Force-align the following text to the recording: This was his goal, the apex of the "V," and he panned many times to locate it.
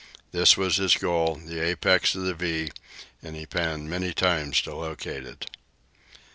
This 0.31 0.57
was 0.57 0.77
his 0.77 0.95
goal, 0.97 1.35
the 1.35 1.59
apex 1.59 2.15
of 2.15 2.23
the 2.23 2.33
"V," 2.33 2.71
and 3.21 3.35
he 3.35 3.45
panned 3.45 3.87
many 3.87 4.15
times 4.15 4.59
to 4.63 4.73
locate 4.73 5.27
it. 5.27 5.55